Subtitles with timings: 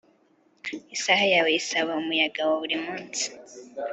[0.95, 3.25] isaha yawe isaba umuyaga wa buri munsi